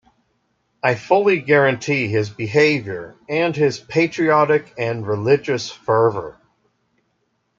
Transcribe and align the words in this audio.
I 0.81 0.95
fully 0.95 1.39
guarantee 1.41 2.07
his 2.07 2.31
behaviour 2.31 3.13
and 3.29 3.55
his 3.55 3.77
patriotic 3.77 4.73
and 4.75 5.05
religious 5.05 5.69
fervour. 5.69 6.39